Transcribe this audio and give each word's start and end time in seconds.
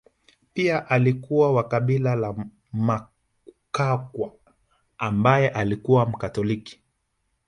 Pia 0.53 0.89
alikuwa 0.89 1.53
wa 1.53 1.63
kabila 1.69 2.15
la 2.15 2.47
Wakakwa 2.73 4.33
ambaye 4.97 5.49
alikuwa 5.49 6.05
Mkatoliki 6.05 6.81